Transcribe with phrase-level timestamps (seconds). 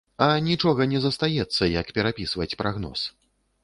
[0.27, 3.11] А нічога не застаецца, як перапісваць прагноз.